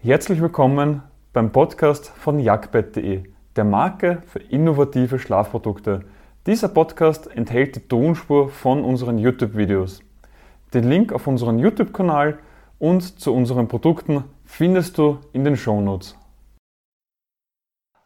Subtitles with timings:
[0.00, 1.02] Herzlich willkommen
[1.32, 3.24] beim Podcast von jagdbett.de,
[3.56, 6.04] der Marke für innovative Schlafprodukte.
[6.46, 10.04] Dieser Podcast enthält die Tonspur von unseren YouTube-Videos.
[10.72, 12.38] Den Link auf unseren YouTube-Kanal
[12.78, 16.16] und zu unseren Produkten findest du in den Shownotes.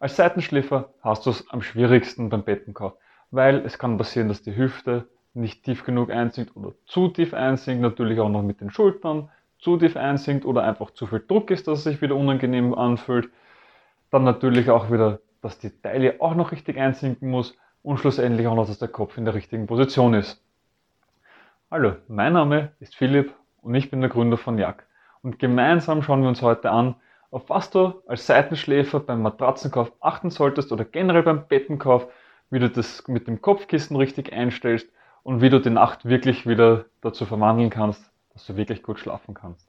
[0.00, 2.94] Als Seitenschläfer hast du es am schwierigsten beim Bettenkauf,
[3.30, 7.80] weil es kann passieren, dass die Hüfte nicht tief genug einsinkt oder zu tief einsinkt,
[7.80, 11.66] natürlich auch noch mit den Schultern, zu tief einsinkt oder einfach zu viel Druck ist,
[11.66, 13.30] dass es sich wieder unangenehm anfühlt.
[14.10, 18.54] Dann natürlich auch wieder, dass die Taille auch noch richtig einsinken muss und schlussendlich auch
[18.54, 20.42] noch, dass der Kopf in der richtigen Position ist.
[21.70, 24.86] Hallo, mein Name ist Philipp und ich bin der Gründer von Jak.
[25.22, 26.94] Und gemeinsam schauen wir uns heute an,
[27.30, 32.06] auf was du als Seitenschläfer beim Matratzenkauf achten solltest oder generell beim Bettenkauf,
[32.50, 34.88] wie du das mit dem Kopfkissen richtig einstellst
[35.24, 39.32] und wie du die Nacht wirklich wieder dazu verwandeln kannst, dass du wirklich gut schlafen
[39.32, 39.66] kannst.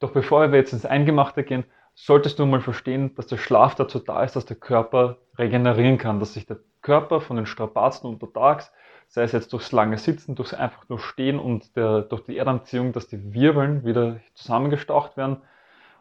[0.00, 1.64] Doch bevor wir jetzt ins Eingemachte gehen,
[1.94, 6.20] solltest du mal verstehen, dass der Schlaf dazu da ist, dass der Körper regenerieren kann,
[6.20, 8.72] dass sich der Körper von den Strapazen untertags,
[9.06, 12.92] sei es jetzt durchs lange Sitzen, durchs einfach nur Stehen und der, durch die Erdanziehung,
[12.92, 15.42] dass die Wirbeln wieder zusammengestaucht werden,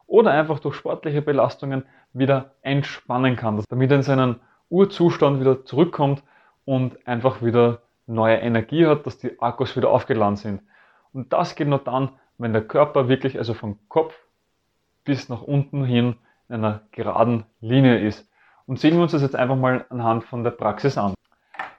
[0.08, 6.24] oder einfach durch sportliche Belastungen wieder entspannen kann, damit er in seinen Urzustand wieder zurückkommt
[6.66, 10.62] und einfach wieder neue Energie hat, dass die Akkus wieder aufgeladen sind.
[11.14, 14.16] Und das geht nur dann, wenn der Körper wirklich also vom Kopf
[15.04, 16.16] bis nach unten hin
[16.50, 18.28] in einer geraden Linie ist.
[18.66, 21.14] Und sehen wir uns das jetzt einfach mal anhand von der Praxis an.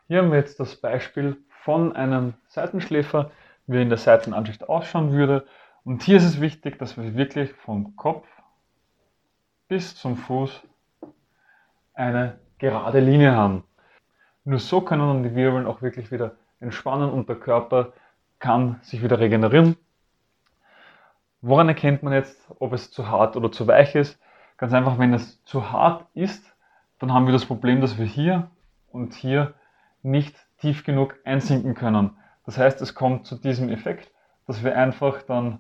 [0.07, 3.31] Hier haben wir jetzt das Beispiel von einem Seitenschläfer,
[3.67, 5.47] wie er in der Seitenansicht ausschauen würde.
[5.85, 8.27] Und hier ist es wichtig, dass wir wirklich vom Kopf
[9.69, 10.63] bis zum Fuß
[11.93, 13.65] eine gerade Linie haben.
[14.45, 17.93] Nur so können dann die Wirbeln auch wirklich wieder entspannen und der Körper
[18.39, 19.77] kann sich wieder regenerieren.
[21.43, 24.19] Woran erkennt man jetzt, ob es zu hart oder zu weich ist?
[24.57, 26.51] Ganz einfach, wenn es zu hart ist,
[26.99, 28.51] dann haben wir das Problem, dass wir hier
[28.91, 29.53] und hier
[30.03, 32.17] nicht tief genug einsinken können.
[32.47, 34.11] Das heißt, es kommt zu diesem Effekt,
[34.47, 35.59] dass wir einfach dann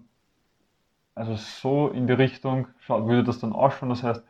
[1.15, 3.91] also so in die Richtung würde das dann ausschauen.
[3.91, 4.25] Das heißt,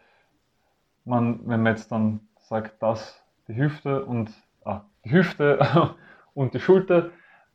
[1.04, 4.30] man, wenn man jetzt dann sagt, dass die Hüfte und
[4.64, 5.94] ah, die Hüfte
[6.34, 7.10] und die Schulter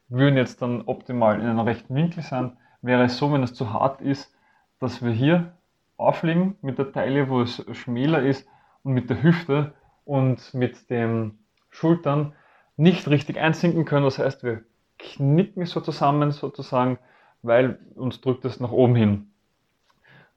[0.07, 3.73] würden jetzt dann optimal in einem rechten Winkel sein, wäre es so, wenn es zu
[3.73, 4.33] hart ist,
[4.79, 5.53] dass wir hier
[5.97, 8.47] aufliegen mit der Taille, wo es schmäler ist
[8.83, 9.73] und mit der Hüfte
[10.05, 11.37] und mit den
[11.69, 12.33] Schultern
[12.77, 14.05] nicht richtig einsinken können.
[14.05, 14.63] Das heißt, wir
[14.97, 16.97] knicken so zusammen sozusagen
[17.41, 19.31] weil uns drückt es nach oben hin.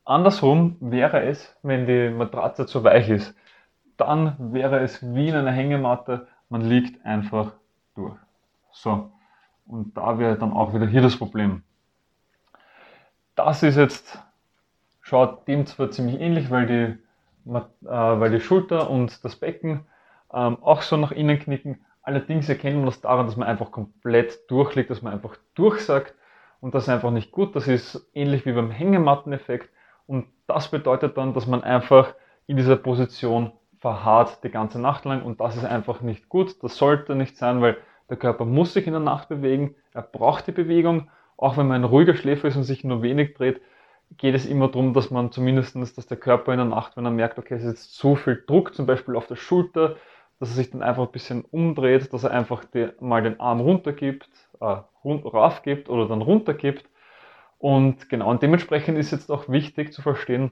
[0.04, 3.34] Andersrum wäre es, wenn die Matratze zu weich ist.
[3.96, 7.52] Dann wäre es wie in einer Hängematte, man liegt einfach
[7.94, 8.16] durch.
[8.72, 9.10] So,
[9.66, 11.62] und da wäre dann auch wieder hier das Problem.
[13.36, 14.18] Das ist jetzt,
[15.00, 19.86] schaut dem zwar ziemlich ähnlich, weil die, äh, weil die Schulter und das Becken
[20.32, 21.84] ähm, auch so nach innen knicken.
[22.02, 26.14] Allerdings erkennt man das daran, dass man einfach komplett durchliegt, dass man einfach durchsagt
[26.62, 27.54] und das ist einfach nicht gut.
[27.54, 29.68] Das ist ähnlich wie beim Hängematteneffekt
[30.06, 32.14] und das bedeutet dann, dass man einfach
[32.46, 36.62] in dieser Position verharrt die ganze Nacht lang und das ist einfach nicht gut.
[36.62, 37.76] Das sollte nicht sein, weil
[38.08, 39.74] der Körper muss sich in der Nacht bewegen.
[39.92, 41.10] Er braucht die Bewegung.
[41.36, 43.60] Auch wenn man ein ruhiger Schläfer ist und sich nur wenig dreht,
[44.16, 47.10] geht es immer darum, dass man zumindestens, dass der Körper in der Nacht, wenn er
[47.10, 49.96] merkt, okay, es ist jetzt zu viel Druck, zum Beispiel auf der Schulter,
[50.42, 53.60] dass er sich dann einfach ein bisschen umdreht, dass er einfach die, mal den Arm
[53.60, 54.28] runtergibt,
[54.60, 56.84] äh, rauf gibt oder dann runter gibt.
[57.60, 60.50] Und genau, und dementsprechend ist jetzt auch wichtig zu verstehen,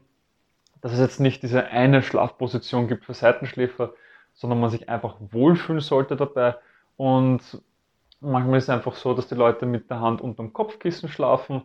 [0.81, 3.93] dass es jetzt nicht diese eine Schlafposition gibt für Seitenschläfer,
[4.33, 6.55] sondern man sich einfach wohlfühlen sollte dabei.
[6.97, 7.61] Und
[8.21, 11.63] manchmal ist es einfach so, dass die Leute mit der Hand unterm Kopfkissen schlafen.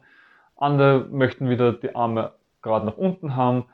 [0.55, 2.31] Andere möchten wieder die Arme
[2.63, 3.65] gerade nach unten haben.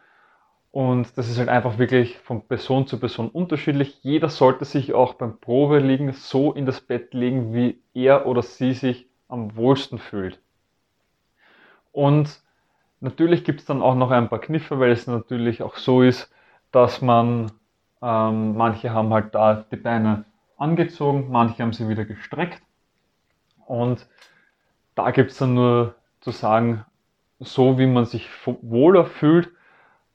[0.72, 4.00] Und das ist halt einfach wirklich von Person zu Person unterschiedlich.
[4.04, 8.74] Jeder sollte sich auch beim Probeliegen so in das Bett legen, wie er oder sie
[8.74, 10.40] sich am wohlsten fühlt.
[11.92, 12.42] Und
[13.02, 16.32] natürlich gibt es dann auch noch ein paar Kniffe, weil es natürlich auch so ist,
[16.72, 17.52] dass man,
[18.02, 20.24] ähm, manche haben halt da die Beine
[20.58, 22.62] angezogen, manche haben sie wieder gestreckt.
[23.66, 24.08] Und
[24.96, 26.86] da gibt es dann nur zu sagen,
[27.40, 28.30] so wie man sich
[28.62, 29.52] wohler fühlt,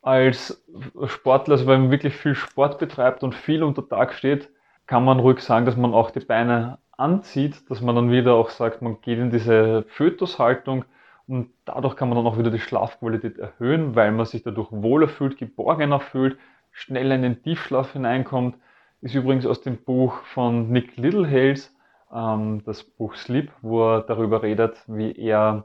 [0.07, 0.65] als
[1.07, 4.49] Sportler, also wenn man wirklich viel Sport betreibt und viel unter Tag steht,
[4.87, 8.51] kann man ruhig sagen, dass man auch die Beine anzieht, dass man dann wieder auch
[8.51, 10.85] sagt, man geht in diese Fötushaltung
[11.27, 15.09] und dadurch kann man dann auch wieder die Schlafqualität erhöhen, weil man sich dadurch wohler
[15.09, 16.39] fühlt, geborgener fühlt,
[16.71, 18.57] schneller in den Tiefschlaf hineinkommt,
[19.01, 21.75] ist übrigens aus dem Buch von Nick Littlehales,
[22.15, 25.65] ähm, das Buch Sleep, wo er darüber redet, wie er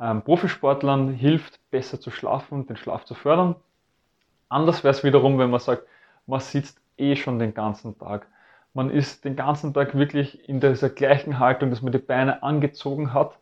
[0.00, 3.54] ähm, Profisportlern hilft, besser zu schlafen den Schlaf zu fördern.
[4.48, 5.82] Anders wäre es wiederum, wenn man sagt,
[6.26, 8.26] man sitzt eh schon den ganzen Tag.
[8.74, 13.14] Man ist den ganzen Tag wirklich in dieser gleichen Haltung, dass man die Beine angezogen
[13.14, 13.38] hat.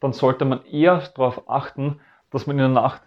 [0.00, 3.02] Dann sollte man eher darauf achten, dass man in der Nacht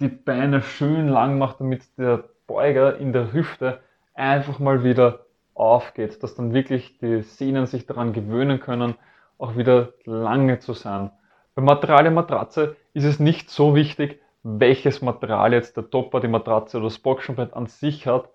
[0.00, 3.80] die Beine schön lang macht, damit der Beuger in der Hüfte
[4.14, 8.94] einfach mal wieder aufgeht, dass dann wirklich die Sehnen sich daran gewöhnen können,
[9.38, 11.10] auch wieder lange zu sein.
[11.54, 16.28] Bei Material der Matratze ist es nicht so wichtig, welches Material jetzt der Topper, die
[16.28, 18.30] Matratze oder das Boxenbett an sich hat,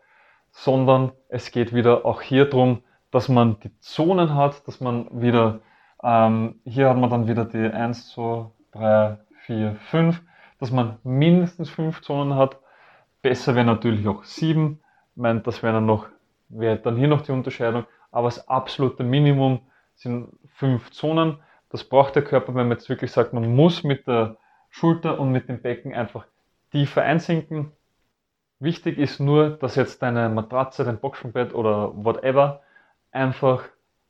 [0.52, 5.62] sondern es geht wieder auch hier drum, dass man die Zonen hat, dass man wieder,
[6.04, 10.22] ähm, hier hat man dann wieder die 1, 2, 3, 4, 5,
[10.60, 12.58] dass man mindestens 5 Zonen hat.
[13.22, 14.80] Besser wäre natürlich auch 7.
[15.16, 16.08] Ich meine, das wäre dann noch,
[16.50, 19.62] wäre dann hier noch die Unterscheidung, aber das absolute Minimum
[19.96, 21.38] sind 5 Zonen.
[21.70, 24.38] Das braucht der Körper, wenn man jetzt wirklich sagt, man muss mit der
[24.78, 26.26] Schulter und mit dem Becken einfach
[26.74, 27.72] tiefer einsinken.
[28.60, 32.62] Wichtig ist nur, dass jetzt deine Matratze, dein Boxenbett oder whatever
[33.10, 33.64] einfach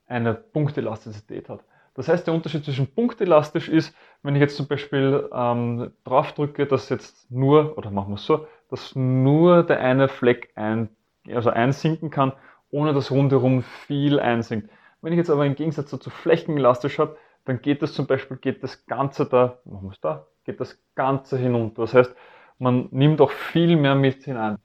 [0.07, 1.63] eine Punktelastizität hat.
[1.93, 6.65] Das heißt, der Unterschied zwischen punktelastisch ist, wenn ich jetzt zum Beispiel ähm, drauf drücke,
[6.65, 10.89] dass jetzt nur, oder machen wir es so, dass nur der eine Fleck ein,
[11.27, 12.33] also einsinken kann,
[12.71, 14.71] ohne dass rundherum viel einsinkt.
[15.03, 18.63] Wenn ich jetzt aber im Gegensatz dazu flächenelastisch habe, dann geht das zum Beispiel, geht
[18.63, 21.83] das Ganze da, machen wir es da, geht das Ganze hinunter.
[21.83, 22.15] Das heißt,
[22.57, 24.57] man nimmt auch viel mehr mit hinein.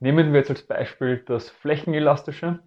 [0.00, 2.58] Nehmen wir jetzt als Beispiel das Flächenelastische,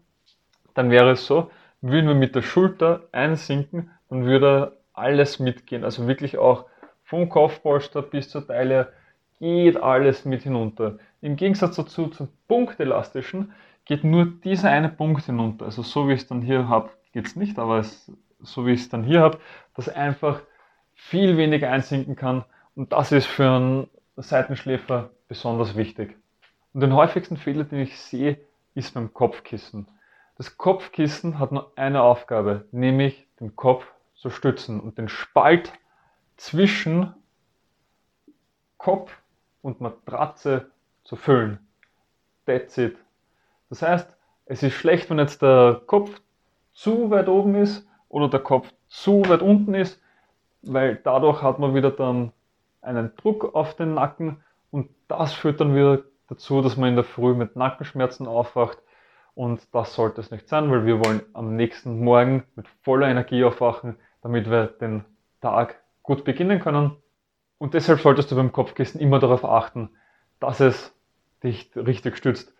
[0.73, 1.51] dann wäre es so,
[1.81, 5.83] würden wir mit der Schulter einsinken, dann würde alles mitgehen.
[5.83, 6.65] Also wirklich auch
[7.03, 8.91] vom Kopfpolster bis zur Teile
[9.39, 10.97] geht alles mit hinunter.
[11.21, 13.53] Im Gegensatz dazu zum Punktelastischen
[13.85, 15.65] geht nur dieser eine Punkt hinunter.
[15.65, 18.11] Also so wie ich es dann hier habe, geht es nicht, aber es,
[18.41, 19.39] so wie ich es dann hier habe,
[19.75, 20.41] dass einfach
[20.93, 22.43] viel weniger einsinken kann.
[22.75, 26.17] Und das ist für einen Seitenschläfer besonders wichtig.
[26.73, 28.39] Und den häufigsten Fehler, den ich sehe,
[28.75, 29.87] ist beim Kopfkissen.
[30.37, 33.85] Das Kopfkissen hat nur eine Aufgabe, nämlich den Kopf
[34.15, 35.73] zu stützen und den Spalt
[36.35, 37.13] zwischen
[38.77, 39.11] Kopf
[39.61, 40.69] und Matratze
[41.03, 41.59] zu füllen.
[42.45, 42.97] That's it.
[43.69, 46.21] Das heißt, es ist schlecht, wenn jetzt der Kopf
[46.73, 50.01] zu weit oben ist oder der Kopf zu weit unten ist,
[50.61, 52.31] weil dadurch hat man wieder dann
[52.81, 57.03] einen Druck auf den Nacken und das führt dann wieder dazu, dass man in der
[57.03, 58.79] Früh mit Nackenschmerzen aufwacht
[59.37, 63.43] und das sollte es nicht sein, weil wir wollen am nächsten Morgen mit voller Energie
[63.43, 65.05] aufwachen, damit wir den
[65.41, 66.97] Tag gut beginnen können.
[67.59, 69.91] Und deshalb solltest du beim Kopfkissen immer darauf achten,
[70.39, 70.91] dass es
[71.43, 72.56] dich richtig stützt.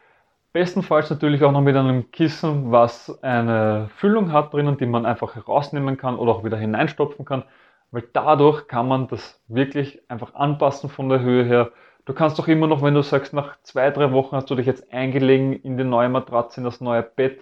[0.57, 5.35] Bestenfalls natürlich auch noch mit einem Kissen, was eine Füllung hat drinnen, die man einfach
[5.35, 7.43] herausnehmen kann oder auch wieder hineinstopfen kann,
[7.91, 11.69] weil dadurch kann man das wirklich einfach anpassen von der Höhe her.
[12.05, 14.65] Du kannst doch immer noch, wenn du sagst, nach zwei, drei Wochen hast du dich
[14.65, 17.39] jetzt eingelegen in die neue Matratze, in das neue Bett,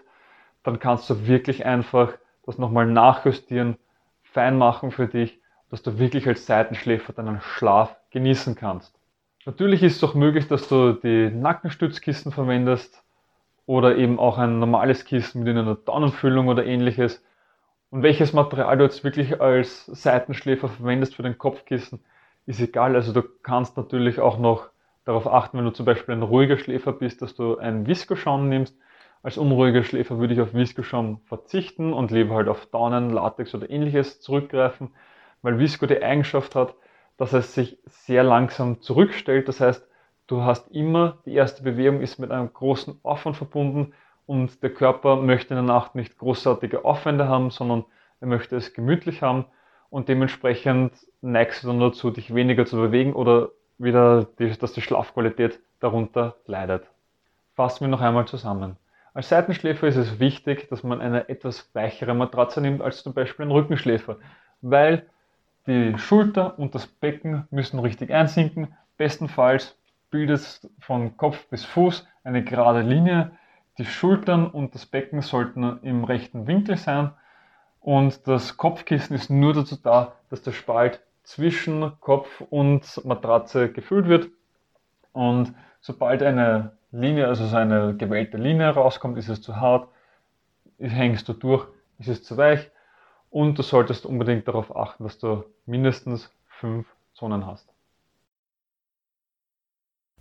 [0.63, 2.11] dann kannst du wirklich einfach
[2.45, 3.77] das nochmal nachjustieren,
[4.23, 5.39] fein machen für dich,
[5.69, 8.99] dass du wirklich als Seitenschläfer deinen Schlaf genießen kannst.
[9.45, 13.04] Natürlich ist es auch möglich, dass du die Nackenstützkissen verwendest
[13.65, 17.23] oder eben auch ein normales Kissen mit einer Daunenfüllung oder ähnliches.
[17.89, 22.03] Und welches Material du jetzt wirklich als Seitenschläfer verwendest für dein Kopfkissen,
[22.45, 22.95] ist egal.
[22.95, 24.69] Also du kannst natürlich auch noch
[25.05, 28.75] darauf achten, wenn du zum Beispiel ein ruhiger Schläfer bist, dass du einen Viskoschaum nimmst.
[29.23, 33.69] Als unruhiger Schläfer würde ich auf Viskoschaum verzichten und lieber halt auf Daunen, Latex oder
[33.69, 34.91] ähnliches zurückgreifen,
[35.41, 36.75] weil Visco die Eigenschaft hat,
[37.17, 39.47] dass es sich sehr langsam zurückstellt.
[39.47, 39.87] Das heißt,
[40.27, 43.93] du hast immer, die erste Bewegung ist mit einem großen Aufwand verbunden
[44.25, 47.85] und der Körper möchte in der Nacht nicht großartige Aufwände haben, sondern
[48.21, 49.45] er möchte es gemütlich haben
[49.89, 55.59] und dementsprechend neigst du dann dazu, dich weniger zu bewegen oder wieder, dass die Schlafqualität
[55.79, 56.85] darunter leidet.
[57.55, 58.77] Fassen wir noch einmal zusammen.
[59.13, 63.45] Als Seitenschläfer ist es wichtig, dass man eine etwas weichere Matratze nimmt als zum Beispiel
[63.45, 64.17] ein Rückenschläfer,
[64.61, 65.05] weil
[65.67, 68.75] die Schulter und das Becken müssen richtig einsinken.
[68.97, 69.77] Bestenfalls
[70.15, 73.31] bildet von Kopf bis Fuß eine gerade Linie.
[73.77, 77.11] Die Schultern und das Becken sollten im rechten Winkel sein.
[77.81, 84.07] Und das Kopfkissen ist nur dazu da, dass der Spalt zwischen Kopf und Matratze gefüllt
[84.07, 84.29] wird.
[85.11, 89.89] Und sobald eine Linie, also so eine gewählte Linie rauskommt, ist es zu hart,
[90.79, 91.67] hängst du durch,
[91.99, 92.71] ist es zu weich.
[93.29, 97.74] Und du solltest unbedingt darauf achten, dass du mindestens fünf Zonen hast.